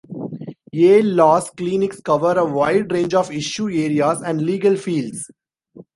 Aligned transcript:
Yale 0.71 1.03
Law's 1.13 1.51
clinics 1.51 1.99
cover 2.01 2.31
a 2.35 2.43
wide 2.43 2.91
range 2.91 3.13
of 3.13 3.29
issue 3.31 3.69
areas 3.69 4.19
and 4.23 4.41
legal 4.41 4.75
fields. 4.75 5.29